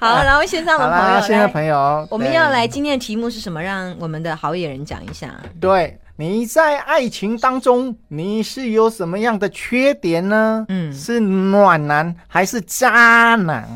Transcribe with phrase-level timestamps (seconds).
[0.00, 3.62] 好， 然后线上的朋友，线上朋友，我们要来今天的题目是什么？
[3.62, 5.32] 让我们的好野人讲一下。
[5.60, 10.64] 对，你在爱情当中，你是有什么样的缺点呢？
[10.68, 13.68] 嗯，是暖男还是渣男？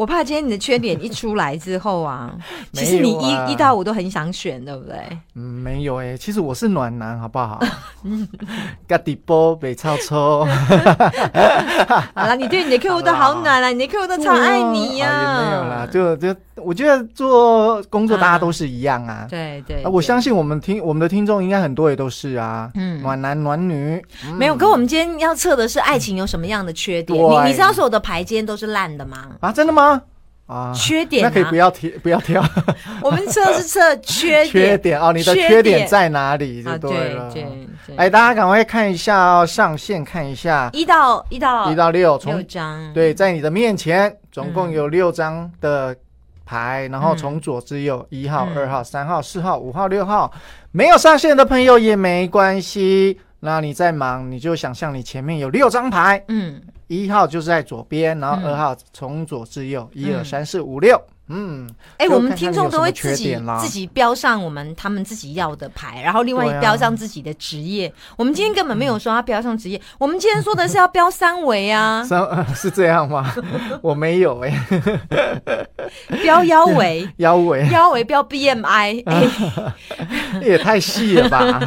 [0.00, 2.32] 我怕今天你的缺点一出来之后啊，
[2.72, 4.96] 其实你一一到五都很想选，对不对？
[5.34, 7.60] 嗯，没有哎，其实我是暖男，好不好？
[8.88, 10.46] 嘎迪波北超抽。
[12.16, 15.44] 好了，你对你的客户都好暖了，你的客户都超爱你呀。
[15.44, 19.26] 没有啦，就就我觉得做工作大家都是一样啊。
[19.28, 22.70] 对对，我相信我们听我们的听众应该很多也都是啊。
[22.74, 24.02] 嗯，暖男暖女
[24.38, 24.56] 没有。
[24.56, 27.22] 可我们今天要测的是爱情有什么样的缺点？
[27.22, 29.28] 你你知道所有的牌今天都是烂的吗？
[29.40, 29.89] 啊，真的吗？
[30.50, 32.44] 啊，缺点那可以不要提， 不要挑。
[33.00, 37.32] 我们测是测缺缺点哦，你的缺点在哪里就对了。
[37.96, 42.92] 哎，大家赶快看一下哦，上线看一下，一到一到一到六，六张。
[42.92, 45.94] 对，在你的面前总共有六张的
[46.44, 50.32] 牌，然后从左至右，一号、二号、三号、四号、五号、六号，
[50.72, 53.20] 没有上线的朋友也没关系。
[53.38, 56.60] 那你在忙，你就想象你前面有六张牌，嗯。
[56.90, 61.00] 一号就是在左边，然后二号从左至右，一二三四五六。
[61.30, 67.92] 嗯，哎，我们听众都会自己自己标上我们他们自己要的牌，然后另外标上自己的职业。
[68.16, 72.02] 我们今天根本没有说要标上职业，我们今天说的是要标三围啊。
[72.04, 72.20] 三
[72.54, 73.32] 是这样吗？
[73.80, 74.52] 我没有哎，
[76.20, 79.04] 标腰围，腰围，腰围标 BMI，
[80.42, 81.60] 也太细了吧？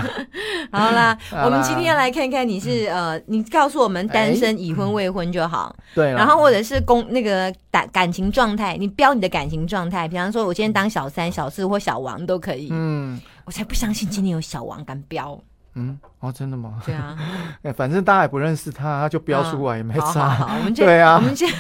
[0.72, 5.73] 好啦，我们今天要来看看你是呃，你告诉我们单身、已婚、未婚就好。
[5.95, 9.53] 对，然后或者是公那个感感情状态，你标你的感情。
[9.68, 12.70] 状态，比方说，我今天当小三、小四或小王都可以。
[12.72, 15.40] 嗯，我才不相信今天有小王敢标。
[15.76, 16.82] 嗯，哦，真的吗？
[16.86, 17.18] 对啊，
[17.78, 20.30] 反正大家也不认识他，他就标出来也没差。
[20.30, 21.48] 好，我们 对啊，我们先。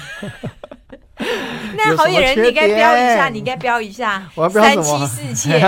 [1.77, 4.23] 那好野人，你该标一下，你该标一下。
[4.35, 5.59] 我要标三妻四妾，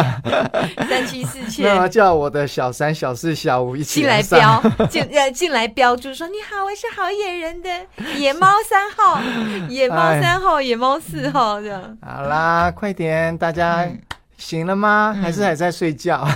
[0.88, 1.64] 三妻四妾。
[1.74, 7.70] 那叫我的小三、小四、小五一起进来标，进呃进来标注说：“你好，我是好野人的
[8.18, 9.20] 野猫三号，
[9.70, 11.98] 野猫三号，野猫四号。”这样。
[12.02, 13.88] 好啦，快点，大家
[14.38, 15.18] 醒了吗？
[15.20, 16.28] 还是还在睡觉？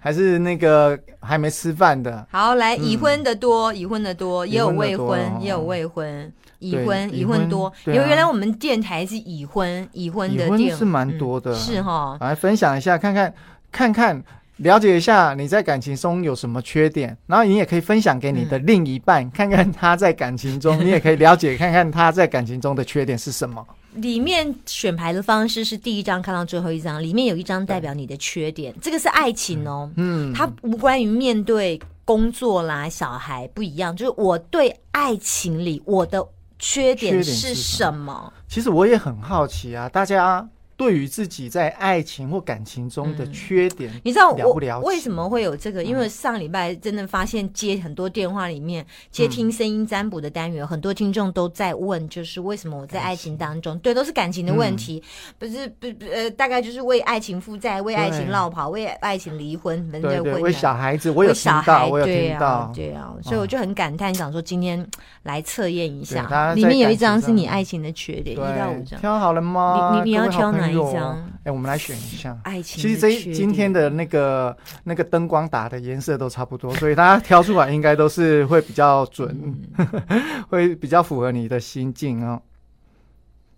[0.00, 2.26] 还是那个还没吃饭的？
[2.30, 6.32] 好，来已婚的多，已婚的多，也有未婚，也有未婚。
[6.58, 12.16] 已婚已婚多，因为原来我们电台是已婚已婚的电是蛮多的，是哈。
[12.20, 13.32] 来分享一下，看看
[13.70, 14.22] 看看，
[14.56, 23.64] 了解一下你在感情中有什么缺点，然后你也可以分享给你的另一半，看看他在感情中，你也可以了解看看他在感情中的缺点是什么。
[23.96, 36.26] 里面选牌的方式是第一张看到最后一张，里面有一张代表你的缺点，这个是爱情哦，嗯，它无关于面对工作啦、小孩不一样，就是我对爱情里我的。
[36.58, 38.32] 缺点是什么？
[38.48, 40.48] 其实我也很好奇啊，大家。
[40.76, 45.82] 对于自己在爱情或感情中的缺点，你知道我为什么会有这个？
[45.82, 55.02] 因为上礼拜真的发现接很多电话里面接听声音占卜的单元，很多听众都在问，就是为什么我在爱情当中，对，都是感情的问题，
[55.38, 64.86] 不是不呃，大概就是为爱情负债，为爱情落跑，为爱情离婚，对对，为小孩子，我有小孩，我有听到，对啊，所以我就很感叹，想说今天
[65.22, 70.02] 来测验一下，里面有一张是你爱情的缺点，一到五张，挑好了吗？
[70.04, 70.65] 你你要挑哪？
[70.70, 72.38] 一张，哎，我们来选一下。
[72.44, 79.54] 爱情，其实这今天的那个那个灯光打的颜色都差不多，所以大家挑出来应该都是会比较准，
[80.48, 82.40] 会比较符合你的心境哦。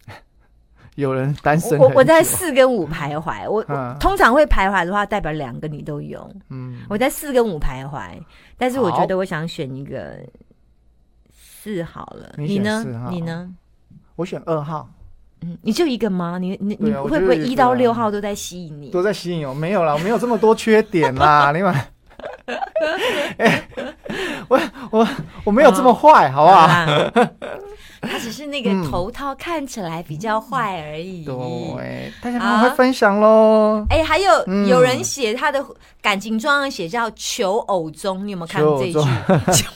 [0.97, 3.49] 有人单身，我我在四跟五徘徊。
[3.49, 3.63] 我
[4.01, 6.29] 通常会徘徊的话，代表两个你都有。
[6.51, 8.21] 嗯，我在四跟五徘徊，
[8.57, 10.19] 但是我觉得我想选一个
[11.33, 12.35] 四好了。
[12.37, 12.85] 你呢？
[13.11, 13.49] 你呢？
[14.17, 14.91] 我选二号。
[15.43, 16.39] 嗯，你就一个吗？
[16.41, 18.91] 你你你会不会一到六号都在吸引你？
[18.91, 19.55] 都在吸引我？
[19.55, 21.51] 没有啦，我没有这么多缺点啦。
[21.53, 21.89] 另外，
[23.39, 23.69] 哎，
[24.49, 24.61] 我
[24.91, 25.09] 我
[25.45, 26.69] 我没有这么坏，好不好？
[28.01, 31.25] 他只是那个头套看起来比较坏而已。
[31.25, 33.85] 对，大家赶快分享喽！
[33.91, 35.65] 哎，还有有人写他的
[36.01, 38.93] 感情状写叫求偶中，你有没有看这句？
[39.53, 39.69] 求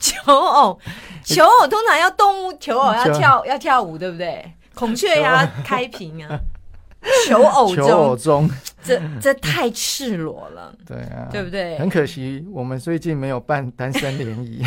[0.00, 0.76] 求偶，
[1.24, 4.44] 求偶通常要动物求偶要跳要跳舞，对不对？
[4.74, 6.38] 孔雀呀， 开屏啊，
[7.28, 8.48] 求偶求偶中，
[8.82, 11.78] 这这太赤裸了，对啊，对不对？
[11.78, 14.62] 很可惜，我们最近没有办单身联谊，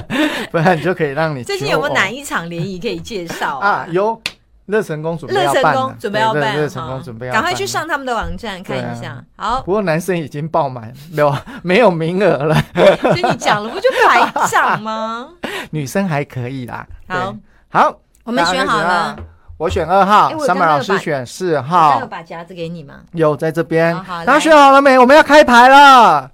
[0.50, 3.86] 不然就可以让你最近有没有哪一场联谊可以介绍啊？
[3.90, 4.20] 有
[4.66, 9.20] 乐成功准备乐成功准备要办，乐成功准备要赶快去上他们的网站看一下。
[9.34, 12.56] 好，不过男生已经爆满，没有没有名额了。
[12.74, 15.28] 跟你讲了，不就白讲吗？
[15.70, 16.86] 女生还可以啦。
[17.08, 17.34] 好，
[17.68, 19.16] 好，我们选好了。
[19.60, 23.02] 我选二号哎我刚，Summer 刚有把老师选四那号有，把夹子给你吗？
[23.12, 23.94] 有在这边。
[23.94, 24.98] 大家来选好了没？
[24.98, 26.30] 我们要开牌了。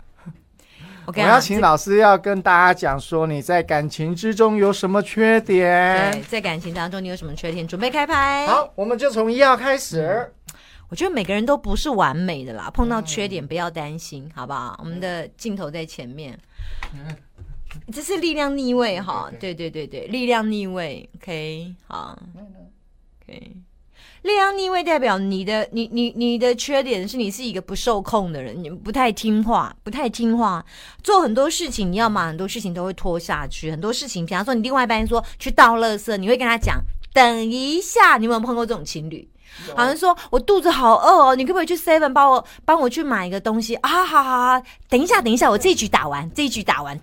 [1.07, 6.23] 我要请老师要跟大家讲说你在感情之中有什么缺对，点。
[6.29, 7.67] 在感情当中你有什么缺点？
[7.67, 8.47] 准备开牌。
[8.47, 10.33] 好，我们就从一号开始。
[10.89, 14.79] 我觉得每个人都不是完美的啦，碰到缺点不要担心，好不好？
[14.79, 16.39] 我们的镜头在前面，
[17.93, 22.17] 这是力量逆位哈，对对对对，力量逆位，OK，好
[23.29, 23.57] ，OK。
[24.23, 30.65] 力量逆位代表你的你你你的缺点是你是一个不受控的人，你不太听话，不太听话，
[31.03, 36.81] 做很多事情你要嘛很多事情都会拖下去，很多事情，比方说你另外一半说去倒垃圾，你会跟他讲
[37.13, 39.29] 等一下，你有没有碰过这种情侣？
[39.75, 43.89] 好像说我肚子好饿哦，你可不可以去 Seven 帮我帮我去买一个东西啊？
[43.89, 46.99] 好好好，等一下等一下，我这一局打完，这一局打完，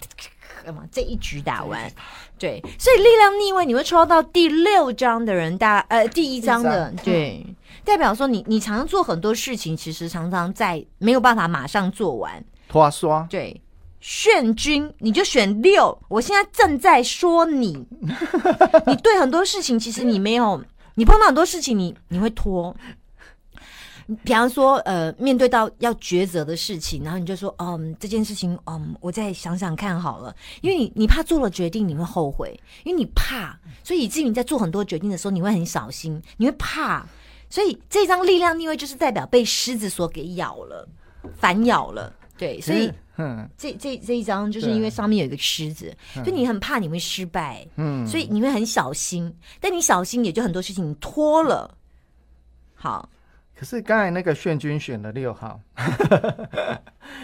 [0.64, 0.84] 干嘛？
[0.92, 1.92] 这一局打完，
[2.40, 7.46] 对，所以力量逆位你会抽到第六张的人大呃第一张的对，
[7.84, 13.60] 代表说你你常常做很多事情，其实常常在没有办法马上做完，拖刷，对。
[14.06, 15.98] 炫君，你就选六。
[16.10, 17.88] 我现在正在说你，
[18.86, 20.62] 你对很多事情其实你没有，
[20.96, 22.76] 你碰到很多事情你你会拖。
[24.24, 37.06] 比方说，呃，面对到要抉择的事情，然后你就说，嗯，这件事情，嗯，我再想想看好了，因为你你怕做了决定你会后悔，因为你怕，所以以至于你在做很多决定的时候你会很小心，你会怕，
[37.50, 40.88] 所以这张力量逆位就是代表被狮子所给咬了，
[41.38, 42.92] 反咬了，对，所以。
[43.16, 49.32] 嗯这这这一张就是因为上面有一个狮子，所以你很怕你会失败，嗯，所以你会很小心。
[49.62, 51.78] 但你小心，也就很多事情你拖了。
[52.74, 53.08] 好，
[53.64, 55.58] 可是刚才那个炫君选了六号，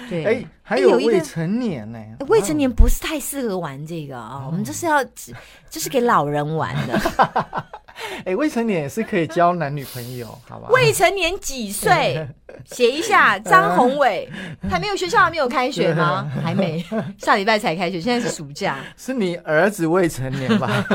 [0.10, 5.04] 对，哎，还有未成年呢，哎未成年不是太适合玩这个啊、我们这是要，
[5.70, 6.98] 这是给老人玩的。
[8.24, 10.70] 哎，未成年也是可以交男女朋友，好吧？
[10.72, 12.26] 未成年几岁？
[12.64, 14.30] 写一下，张宏伟
[14.70, 16.32] 还没有学校还没有开学吗？
[16.42, 16.82] 还没，
[17.18, 18.78] 下礼拜才开学，现在是暑假。
[18.96, 20.86] 是你儿子未成年吧？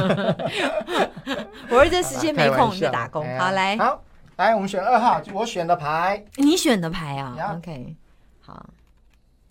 [1.69, 3.23] 我儿子时间没空，你在打工。
[3.39, 4.03] 好，来，好，
[4.37, 6.25] 来，我们选二号，我选的牌。
[6.37, 7.95] 你选的牌啊呀？OK，
[8.41, 8.69] 好，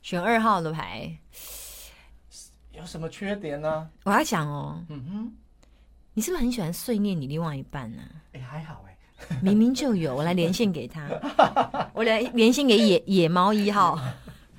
[0.02, 1.10] 选二号的牌。
[2.74, 3.88] 有什么缺点呢？
[4.04, 5.34] 我要讲哦，嗯哼，
[6.14, 8.02] 你是不是很喜欢碎念你另外一半呢、
[8.34, 8.98] 哎，还好哎。
[9.42, 11.08] 明明就有，我来连线给他，
[11.94, 13.98] 我来连线给野野猫一号。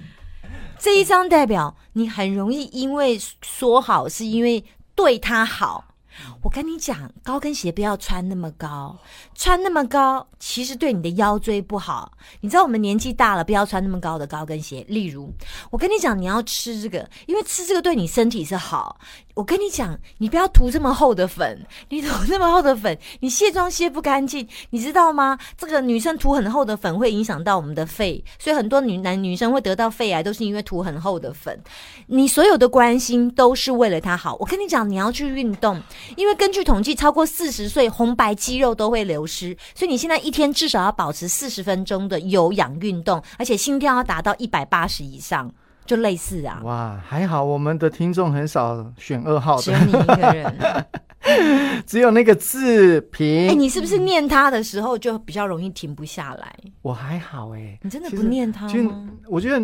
[0.79, 5.94] 这一张代表你很容易因为说好，是因为对他好。
[6.43, 8.97] 我跟你讲，高跟鞋不要穿那么高，
[9.35, 12.13] 穿那么高其实对你的腰椎不好。
[12.41, 14.85] 你知道我们年纪大了，不要穿那么高的高跟鞋。
[14.89, 15.33] 例如，
[15.71, 18.99] 我跟你讲，你要吃这个，因为吃这个对你身体是好。
[19.35, 25.37] 我跟你讲，你不要涂这么厚的粉，你涂那么厚的粉，你卸妆卸不干净，你知道吗？
[25.59, 31.61] 这个女生涂很厚的粉会影响到我们的肺，所以很多女男女生会得到肺癌，都是因为涂很厚的粉。
[32.07, 34.37] 你所有的关心都是为了她好。
[34.37, 35.83] 我跟你讲，你要去运动，
[36.17, 45.53] 因为根据统计，超过四十岁红白肌肉都会流失，所以你现在一天至少要保持四十分钟的有氧运动，而且心跳要达到一百八十以上，
[45.87, 46.61] 就类似啊。
[46.65, 50.87] 哇，还好我们的听众很少选二号只有，你一个人，
[51.87, 53.49] 只有那个自评。
[53.49, 56.55] 哎、你是不是念他的时候就比较容易停不下来？
[56.83, 59.09] 我还好哎，你真的不念他就吗？
[59.29, 59.59] 我觉得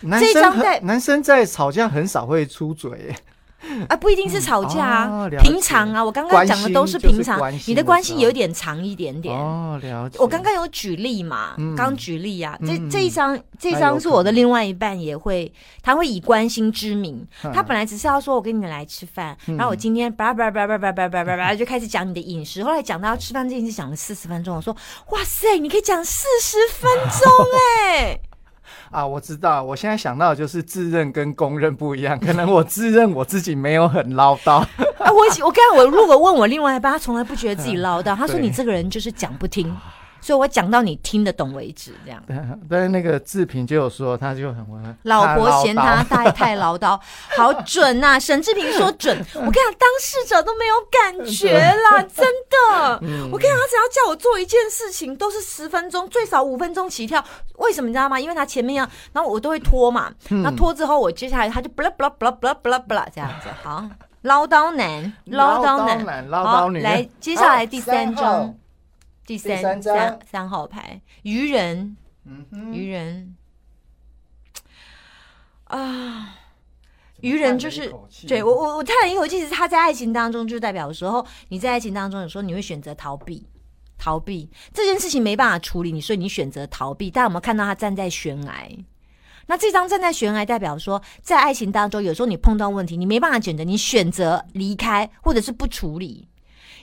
[0.00, 3.16] 男生张在男生在吵架很少会出嘴哎。
[3.88, 9.36] 啊，不一定是吵架啊，哦平常啊，我刚刚讲的都是平常你的关系有点长一点点。
[9.36, 10.18] 哦，了解。
[10.18, 11.74] 我刚刚有举例嘛，嗯。
[11.74, 17.52] 刚举例啊，这嗯这一张这张是我的另外一半也会，他会以关心之名，嗯。
[17.52, 24.74] 他本来只是要说我跟你来吃饭，然后我今天叭叭叭叭叭叭叭叭叭就开始讲你的饮食，后来讲到要吃饭这件事讲了四十分钟，我说
[25.10, 27.30] 哇塞，你可以讲四十分钟
[27.90, 28.18] 哎、
[28.90, 34.58] 啊，我知道，我现在想到的就是自认跟公认不一样，可能我自认我自己没有很唠叨。
[34.58, 39.74] 啊，我我刚才我如果问我另外一半，他从来不觉得自己 唠叨，他说你这个人就是讲不听，
[40.26, 42.20] 所以我讲到你听得懂为止，这样。
[42.68, 46.98] 但是那个志平就有说，他就很温老婆嫌他太太唠叨，
[47.36, 52.98] 好准呐、沈志平说准， 我跟你讲，当事者都没有感觉啦， 真的。
[53.02, 57.24] 嗯我跟你讲，他只要叫我做一件事情，都是十分钟，最少五分钟起跳。
[57.58, 58.18] 为什么你知道吗？
[58.18, 63.48] 因为他前面要，然后我都会拖嘛，嗯那拖之后，我接下来他就不啦不啦不啦不啦不啦不啦这样子。
[63.62, 63.84] 好，
[64.22, 66.82] 唠叨男，唠叨男，唠好，叨女。
[66.82, 68.54] 来，接下来第三好张，，
[69.26, 71.96] 第三三张三三号牌，愚人。
[72.28, 73.36] 嗯哼，愚人
[75.64, 76.34] 啊，
[77.20, 77.92] 愚人就是
[78.26, 83.46] 对我我我叹了一口气，是他在爱情当中就代表有时候你在爱情当中有时候你会选择逃避，
[83.96, 87.10] 逃避这件事情没办法处理，你所以你选择逃避。
[87.10, 88.68] 大家有没有看到他站在悬崖？
[89.46, 96.28] 那这张站在悬崖，代表说，在爱情当中，有时候你碰到问题，你没办法选择，你选择离开，或者是不处理，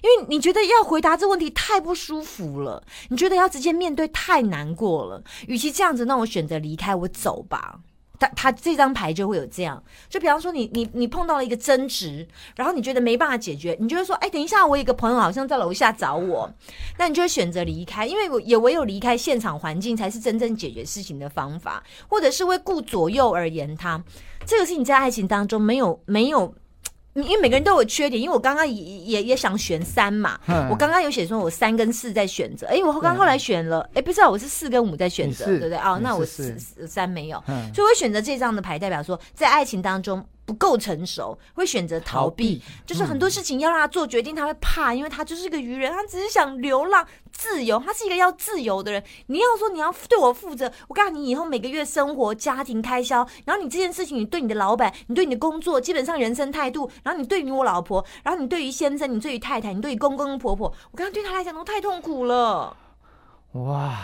[0.03, 5.23] 因为你觉得要回答这问题太不舒服了，你觉得要直接面对太难过了。
[5.47, 7.79] 与其这样子，那我选择离开，我走吧。
[8.19, 16.49] 他他这张牌就会有这样，就比方说你你你碰到了一个争执，然后你觉得没办法解决，你就会说，哎，等一下，我有一个朋友好像在楼下找我，
[16.97, 24.01] 那你就会选择离开，因为我也唯有离开现场环境，才是真正解决事情的方法，或者是为顾左右而言他，
[24.45, 26.53] 这个是你在爱情当中没有没有。
[27.15, 30.39] 因为每个人都有缺点，因为我刚刚也也也想选三嘛，
[30.69, 35.77] 我刚刚有写说我三跟四在选择，哎，我刚后来选了，哎，不知道我是四跟五在选择，对不对？
[35.77, 37.43] 哦，那我四三没有，
[37.73, 40.25] 所以我选择这张的牌，代表说在爱情当中。
[40.45, 42.61] 不够成熟，会选择逃避。
[42.85, 47.79] 就是很多事情要让他做决定，他会怕，因为他就是一个愚人，他只是想流浪自由。
[47.79, 49.03] 他是一个要自由的人。
[49.27, 62.75] 你要说你要对我负责，我告诉你，以后每个月生活、家庭开销，然后你这件事情，你对你的老板，你对你的工作，基本上人生态度，然后你对于我老婆，然后你对于先生，你对于太太，你对于公公婆婆，我刚刚对他来讲都太痛苦了。
[63.53, 63.97] 哇。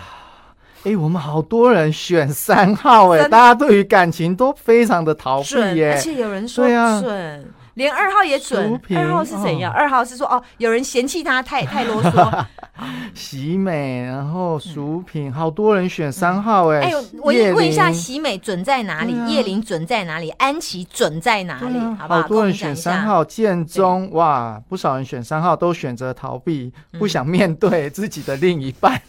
[0.83, 6.65] 哎，我们好多人选三号哎，大家对于感情都非常的逃避耶，而且有人说
[7.01, 8.79] 准，连二号也准。
[8.95, 9.71] 二号是怎样？
[9.74, 12.45] 二号是说哦，有人嫌弃他太太啰嗦。
[13.13, 16.79] 喜美，然后薯品，好多人选三号哎。
[16.79, 19.13] 哎，我问一下，喜美准在哪里？
[19.27, 20.29] 叶玲准在哪里？
[20.31, 21.77] 安琪准在哪里？
[21.98, 22.21] 好不好？
[22.21, 29.01] 好多人选三号，建中哇，不少人选三号都选择逃避，不想面对自己的另一半。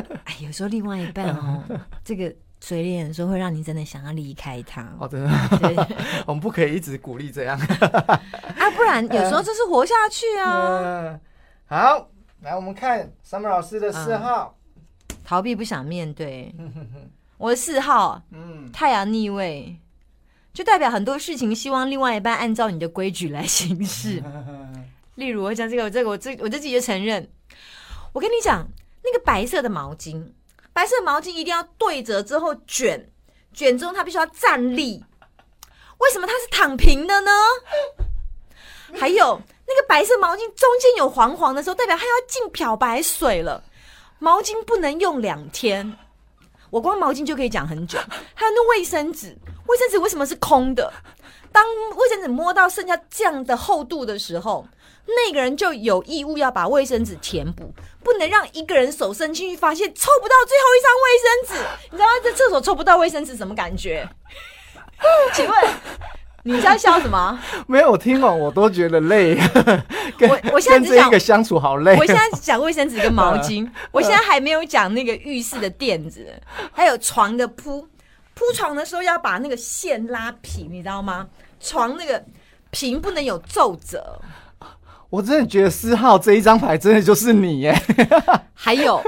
[0.24, 1.62] 哎，有时候另外一半哦，
[2.04, 4.82] 这个嘴脸有时候会让你真的想要离开他。
[4.98, 5.88] 哦，真的，
[6.26, 11.18] 我们不可以一直鼓励这样啊，不然有时候就是活下去啊。
[11.66, 12.08] 好，
[12.42, 14.56] 来我们看 Summer 老师的四号，
[15.24, 16.54] 逃避不想面对。
[17.38, 19.76] 我的四号，嗯，太阳逆位，
[20.52, 24.22] 就代表很多事情希望另外一半按照你的规矩来行事。
[25.16, 27.28] 例如，我讲这个，这个我这我就自己就承认，
[28.12, 28.66] 我跟你讲。
[29.04, 30.24] 那个白色的毛巾，
[30.72, 33.10] 白色毛巾一定要对折之后卷，
[33.52, 35.02] 卷之后它必须要站立。
[35.98, 37.30] 为什么它是躺平的呢？
[38.94, 43.62] 还有那个白色毛巾中间有黄黄的时候，代表它要进漂白水了。
[44.18, 45.96] 毛巾不能用两天，
[46.70, 47.98] 我光毛巾就可以讲很久。
[48.34, 50.92] 还有那卫生纸，卫生纸为什么是空的？
[51.50, 51.64] 当
[51.96, 54.66] 卫生纸摸到剩下这样的厚度的时候。
[55.06, 61.88] 那个人就有义务要把卫生纸填补，不能让一个人手伸进去发现抽不到最后一张卫生纸。
[61.90, 64.08] 你知道在厕所抽不到卫生纸什么感觉？
[65.34, 65.54] 请问
[66.44, 67.38] 你在笑什么？
[67.66, 69.36] 没有，我听完我都觉得累。
[70.20, 71.96] 我我现在只讲一个相处好累。
[71.96, 76.32] 我现在讲卫生纸跟毛巾， 我现在还没有讲那个浴室的垫子，
[76.72, 77.86] 还有床的铺
[78.34, 81.28] 铺床的时候要把那个线拉平，你知道吗？
[81.60, 82.24] 床那个
[82.70, 84.20] 平不能有皱褶。
[85.12, 87.78] 我真的觉得四号这一张牌真的就是你耶！
[88.54, 88.98] 还有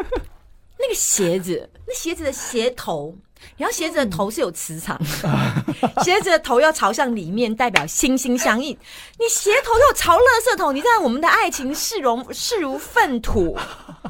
[0.78, 3.16] 那个鞋子，那鞋子的鞋头，
[3.56, 5.00] 然后鞋子的头是有磁场，
[6.04, 8.76] 鞋子的头要朝向里面，代表心心相印。
[9.18, 13.56] 你鞋头又朝垃圾桶，你在我们的爱情视如视如粪土，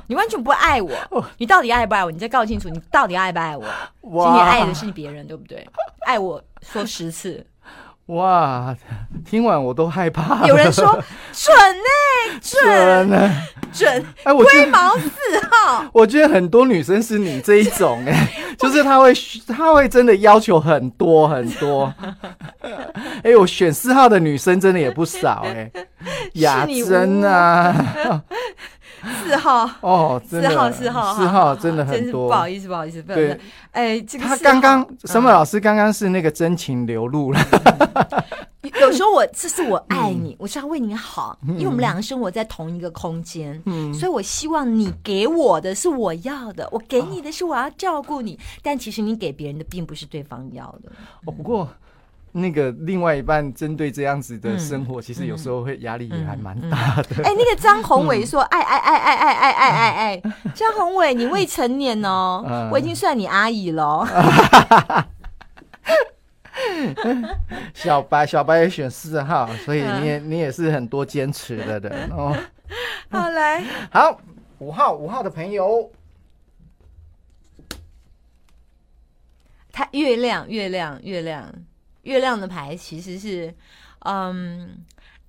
[0.08, 0.90] 你完全不爱我。
[1.38, 2.10] 你到底爱不爱我？
[2.10, 3.64] 你再告清楚，你到底爱不爱我？
[4.02, 5.64] 其实你爱的是别人，对不对？
[6.06, 7.46] 爱我说十次。
[8.06, 8.76] 哇，
[9.24, 10.46] 听完我都害怕。
[10.46, 10.84] 有人说
[11.32, 13.30] 准呢，准呢，
[13.72, 14.06] 准。
[14.24, 15.10] 哎，我龟毛四
[15.50, 15.84] 号。
[15.92, 19.12] 我觉得很多女生是你这一种哎， 就是她会，
[19.48, 21.92] 她会真的要求很多很多。
[23.22, 25.70] 哎，我选四号的女生真的也不少哎，
[26.34, 28.22] 雅珍啊。
[29.04, 29.70] 四号。
[29.80, 33.38] 哦，四号四号四号真的很多，不好意思不好意思，对，
[33.72, 37.40] 哎，这个他刚刚什么老师刚刚是那个真情流露了。
[38.80, 50.90] 有时候我这是我爱你，我是要为你好，因为我们两个生活在同一个空间，嗯，所以我希望你给我的是我要的，我给你的是我要照顾你，但其实你给别人的并不是对方要的。
[51.26, 51.68] 哦，不过。
[52.36, 57.22] 那个另外一半针对这样子的生活，其实有时候会压力也还蛮大的。
[57.22, 60.22] 哎，那个张宏伟说：“爱爱爱爱爱爱爱爱爱，
[60.52, 64.04] 张宏伟，你未成年哦，我已经算你阿姨了。
[67.72, 72.36] 小白，小白也选四号，所以你也你也是很多坚持的人哦。
[73.10, 73.62] 好来，
[73.92, 74.20] 好
[74.58, 75.88] 五号五号的朋友，
[79.70, 81.48] 他月亮月亮月亮。
[82.04, 83.54] 月亮的牌其实是，
[84.00, 84.84] 嗯，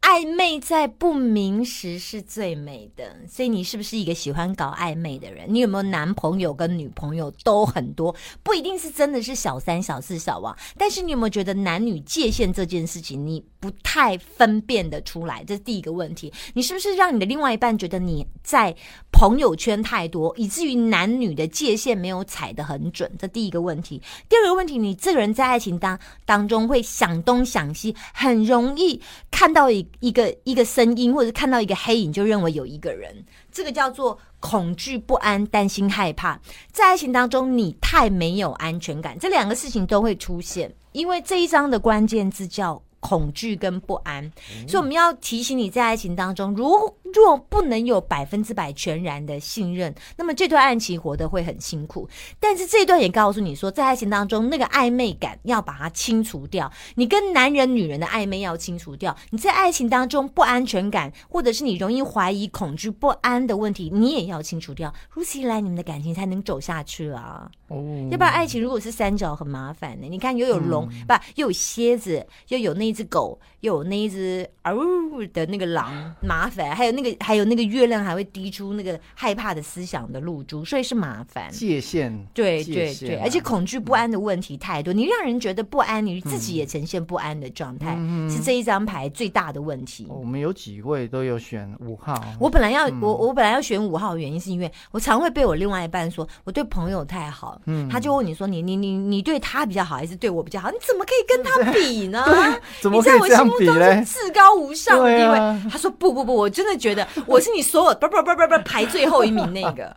[0.06, 5.48] 暧昧在不明时是最美的，所以你是不是一个喜欢搞暧昧的人？
[5.52, 8.16] 你有没有男朋友跟女朋友都很多？
[8.44, 15.44] 不一定是真的是小三、小四、小王，但是你有没有觉得男女界限这件事情你不太分辨得出来？
[15.44, 16.32] 这是第一个问题。
[16.54, 18.76] 你是不是让你的另外一半觉得你在
[19.12, 23.12] 朋友圈太多，以至于男女的界限没有踩得很准？
[23.18, 24.00] 这第一个问题。
[24.30, 36.40] 第二个问题，你这个人在爱情当当中会想东想西，很容易看到一一个一个声音，或者看到一个黑影，就认为有一个人，这个叫做恐惧、不安、担心、害怕。
[36.72, 42.82] 在爱情当中，你太没有安全感，这两个事情都会出现，因为这一章的关键字叫。
[43.06, 44.32] 恐惧跟不安，
[44.68, 52.10] 所以我们要提醒你在爱情当中，如若不能有百分之百全然的信任，那么这段爱情活得会很辛苦。
[52.40, 59.16] 但是这段也告诉你说，在爱情当中那个暧昧感要把它清除掉，你跟男人、女人的暧昧要清除掉。
[59.30, 64.92] 你在爱情当中不安全感，或者是你容易怀疑、恐惧、不安的问题，你也要清除掉。
[65.12, 67.52] 如此一来，你们的感情才能走下去啊！
[67.68, 70.08] 哦，要不然爱情如果是三角，很麻烦的。
[70.08, 72.96] 你看，又有龙，不又有蝎子，又有那。
[72.96, 81.52] 只狗，又有那一只呜的那个狼，麻烦；还有那个，还有那个月亮，还会滴出那个害怕的思想的露珠，所以是麻烦。
[81.52, 87.98] 界限，对对对，而且恐惧不安的问题太多，你让人觉得不安，你自己也呈现不安的状态，
[88.30, 90.08] 是这一张牌最大的问题。
[90.08, 100.70] 我们有几位都有选五号，我本来要我我本来要选五号的原因是因为我常会被我另外一半说我对朋友太好，嗯，他就问你说你你你你对他比较好还是对我比较好？
[100.72, 102.24] 你怎么可以跟他比呢？
[102.92, 105.70] 你在我心目中是至高无上的地位。
[105.70, 109.96] 他说：“不不不，我真的觉得我是你所有不不不不不排最后一名那个。”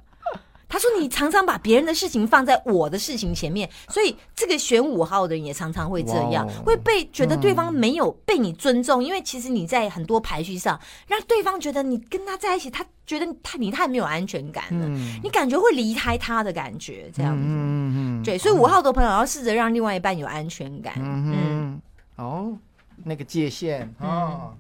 [0.68, 14.87] 他说：“你常常把别人的事情放在我的事情前面，所以这个选五号的人也常常会这样，会被觉得对方没有被你尊重，因为其实你在很多排序上让对方觉得你跟他在一起，他觉得他你太没有安全感了，
[15.22, 17.42] 你感觉会离开他的感觉，这样子。
[17.46, 20.94] 嗯嗯，对，所以五号的朋友要试着让另外一半有安全感。
[20.98, 21.81] 嗯，
[22.16, 22.57] 哦。”
[23.04, 24.50] 那个界限啊，哎，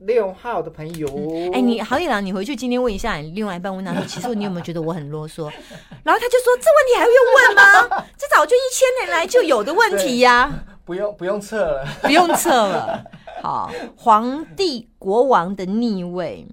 [0.00, 1.06] 六号的朋友，
[1.52, 5.44] 哎，你好野郎，你回去今天问一下你另外一半，问他 说，其实你有没有觉得我很啰嗦？
[6.02, 8.04] 然后他就说，这问题还用问吗？
[8.16, 13.04] 这早就一千年来就有的问题呀，不用不用测了，不用测了。
[13.42, 16.46] 好，皇帝国王的逆位。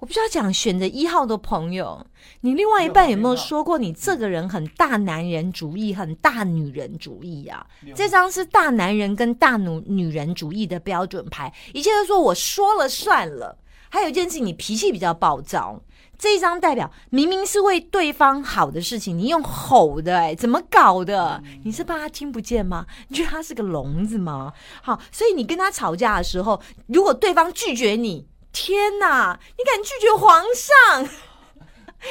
[0.00, 2.06] 我不知道讲选择一号的朋友，
[2.40, 7.66] 你另外一半有没有说过你这个人很大男人主义、很大女人主义啊？
[7.94, 13.58] 这张是大男人跟大女女人主义的标准牌，一切都说我说了算了。
[13.90, 15.82] 还有一件事情，你脾气比较暴躁。
[16.16, 21.42] 这一张代表明明是为对方好的事情，你用吼的，哎，怎么搞的？
[21.64, 22.86] 你是怕他听不见吗？
[23.08, 24.52] 你觉得他是个聋子吗？
[24.80, 28.29] 好，所以你跟他吵架的时候，如果对方拒绝你。
[28.52, 29.38] 天哪！
[29.56, 31.08] 你敢拒绝皇上？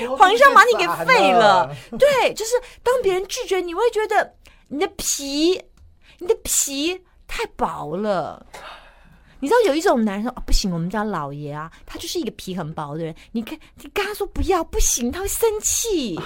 [0.17, 1.75] 皇上把你给废了。
[1.97, 4.35] 对，就是当别人拒绝你，会觉得
[4.67, 5.61] 你的皮，
[6.19, 8.45] 你的皮太薄了。
[9.39, 13.15] 你知道有一种男人啊，不行，我们家老爷啊，他就是一个皮很薄的人。
[13.31, 16.19] 你看，你跟他说不要，不行，他会生气。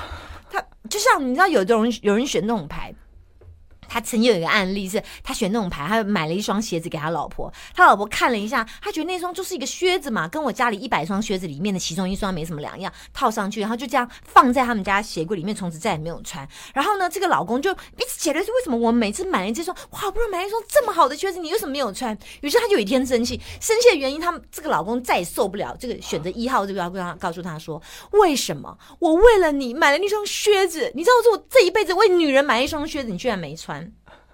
[0.52, 2.94] 他就像你知道，有的人有人选那种牌。
[3.88, 16.48] 他曾经有一个案例，是他选那种牌，他买了一双鞋子给他老婆，他老婆看了一下，他觉得那双就是一个靴子嘛，跟我家里一百双靴子里面的其中一双没什么两样，套上去，然后就这样放在他们家鞋柜里面，从此再也没有穿。
[16.74, 22.18] 然后呢，这个老公就一直觉得是为什么我每次买了这双，好不容易买了一双这么好的靴子，你为什么没有穿？
[22.42, 33.83] 于是他就有一天生气，生气的原因，他这个老公再也受不了这个选择一号这个要跟他告诉他说，为什么我为了你买了那双靴子，你知道我这一辈子为女人买一双靴子，你居然没穿？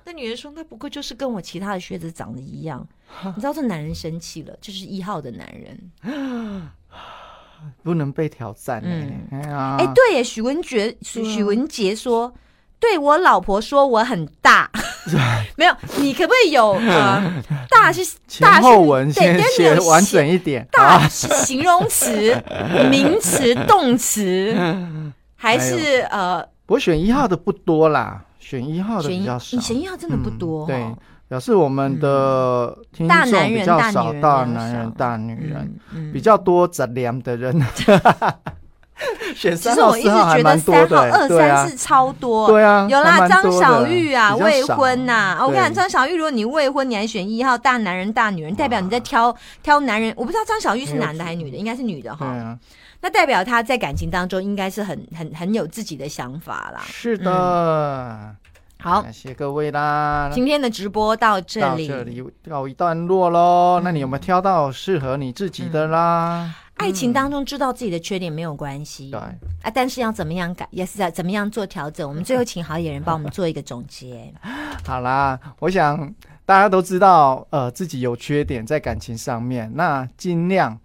[0.10, 2.84] 那女人说：“那不过就是跟我其他的靴子长得一样。
[3.36, 6.68] ”你知道这男人生气了，就是一号的男人，
[7.84, 8.82] 不能被挑战。
[8.84, 12.34] 嗯，哎，对耶，许文杰，许许文杰说
[12.82, 14.68] ：“对我老婆说我很大，
[15.56, 18.02] 没有，你可不可以有呃，大是
[18.40, 22.36] 大后文先写完整一点，大是形容词、
[22.90, 24.58] 名词、动词，
[25.36, 26.44] 还是呃？
[26.66, 30.84] 我选一号的不多啦。”选一号的比较少，你选一号真的不多，对，
[31.28, 35.80] 表示我们的听众比较少，大男人、大女人
[36.12, 37.56] 比较多，杂粮的人。
[39.36, 45.38] 选三号、四号还蛮多的，二三四超多，对啊，有啦，张小玉啊，未婚呐。
[45.42, 50.14] 我跟你讲，张小玉，如果你未婚，你还选一号，大男人、大女人，代表你在挑挑男人。
[50.18, 52.58] 我不知道张小玉是男的还是女的，应该是女的哈。
[53.02, 56.82] 那代表他在感情当中应该是很很很有自己的想法啦。
[56.86, 58.36] 是的，
[58.82, 60.30] 好，感谢各位啦。
[60.34, 63.80] 今天的直播到这里，到这里告一段落喽。
[63.82, 66.54] 那你有没有挑到适合你自己的啦？
[66.80, 72.08] 爱情当中知道自己的缺点没有关系，对啊，但是要怎么样改，也是在怎么样做调整。
[72.08, 74.34] 我们最后请好演员帮我们做一个总结。
[74.86, 76.14] 好啦，我想
[76.46, 80.80] 大家都知道，呃，自己有缺点在感情上面，那尽量。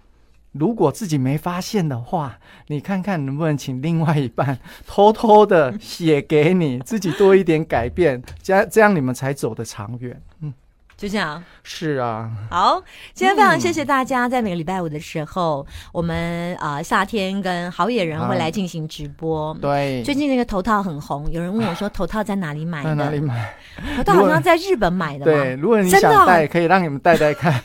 [0.53, 10.23] 如果自己没发现的话，你看看能不能请另外一半偷偷的写给你，自己多一点改变，这样这样你们才走得长远。
[10.43, 10.55] 嗯，
[10.97, 11.43] 就这样。
[11.63, 12.31] 是啊。
[12.51, 19.53] 好，今天非常谢谢大家，在每个礼拜五的时候，我们啊夏天跟好野人会来进行直播。
[19.61, 20.03] 对。
[20.05, 22.95] 最近那个头套很红，有人问我说头套在哪里买的？
[22.95, 23.55] 哪里买？
[23.97, 25.25] 头套好像在日本买的。
[25.25, 27.61] 对，如果你想戴，可以让你们戴戴看。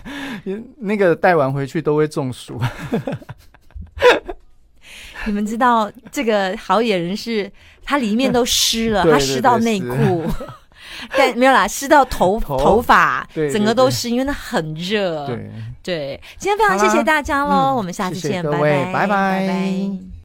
[0.78, 2.60] 那个戴完回去都会中暑。
[5.26, 7.52] 你们知道这个好野人是，
[7.84, 10.26] 它里面都湿了，他湿到内裤，
[11.15, 15.25] 但没有啦，湿到头头发，整个都是因为那很热。
[15.27, 20.09] 对对，今天非常谢谢大家喽，我们下次见，拜拜，拜拜。